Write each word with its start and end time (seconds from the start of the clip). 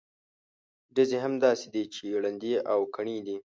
ډزې 0.95 1.17
هم 1.23 1.33
داسې 1.45 1.65
دي 1.73 1.83
چې 1.93 2.05
ړندې 2.23 2.53
او 2.71 2.79
کڼې 2.95 3.17
دي. 3.27 3.37